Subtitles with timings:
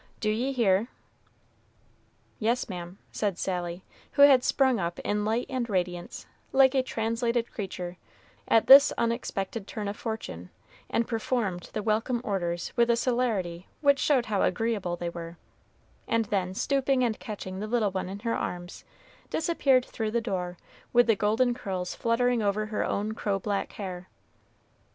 [0.19, 0.87] D'ye hear?"
[2.39, 7.51] "Yes, ma'am," said Sally, who had sprung up in light and radiance, like a translated
[7.53, 7.97] creature,
[8.47, 10.49] at this unexpected turn of fortune,
[10.89, 15.37] and performed the welcome orders with a celerity which showed how agreeable they were;
[16.07, 18.83] and then, stooping and catching the little one in her arms,
[19.29, 20.57] disappeared through the door,
[20.91, 24.07] with the golden curls fluttering over her own crow black hair.